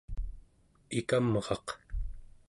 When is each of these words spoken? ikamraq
ikamraq 0.99 1.67